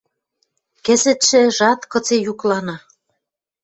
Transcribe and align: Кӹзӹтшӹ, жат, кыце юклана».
Кӹзӹтшӹ, 0.85 1.41
жат, 1.57 1.81
кыце 1.91 2.15
юклана». 2.31 2.75